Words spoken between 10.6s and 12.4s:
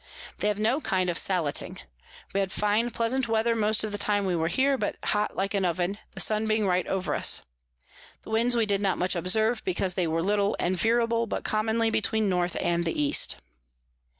veerable; but commonly between the